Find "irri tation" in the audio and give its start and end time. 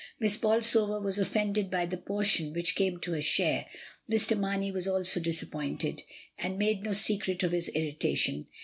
7.75-8.45